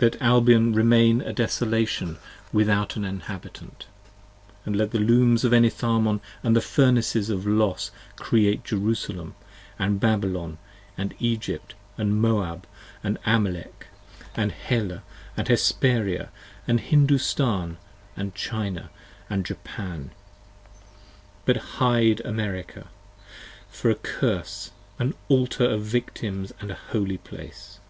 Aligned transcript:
25 0.00 0.02
Let 0.20 0.26
Albion 0.28 0.72
remain 0.74 1.20
a 1.22 1.32
desolation 1.32 2.18
without 2.52 2.94
an 2.96 3.06
inhabitant: 3.06 3.86
And 4.66 4.76
let 4.76 4.90
the 4.90 4.98
Looms 4.98 5.44
of 5.44 5.52
Enitharmon 5.54 6.20
& 6.34 6.42
the 6.42 6.60
Furnaces 6.60 7.30
of 7.30 7.46
Los 7.46 7.90
Create 8.16 8.64
Jerusalem, 8.64 9.34
& 9.66 9.78
Babylon 9.78 10.58
& 10.90 10.98
Egypt 11.20 11.74
& 11.84 11.98
Moab 11.98 12.66
& 13.02 13.24
Amalek, 13.24 13.86
And 14.36 14.52
Helle 14.52 15.00
& 15.20 15.36
Hesperia 15.38 16.28
& 16.50 16.66
Hindostan 16.68 17.78
& 18.04 18.34
China 18.34 18.90
& 19.10 19.42
Japan: 19.42 20.10
But 21.46 21.56
hide 21.56 22.20
America, 22.26 22.88
for 23.70 23.88
a 23.90 23.94
Curse, 23.94 24.70
an 24.98 25.14
Altar 25.30 25.64
of 25.64 25.80
Victims 25.80 26.52
& 26.60 26.60
a 26.60 26.74
Holy 26.74 27.16
Place. 27.16 27.80